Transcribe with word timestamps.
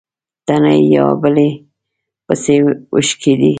تڼۍ 0.47 0.79
يوه 0.95 1.11
په 1.15 1.17
بلې 1.21 1.49
پسې 2.25 2.55
وشکېدې. 2.93 3.49